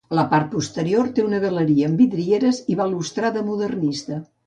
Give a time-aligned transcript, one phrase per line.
[0.13, 4.25] A la part posterior té una galeria amb vidrieres i balustrada modernista.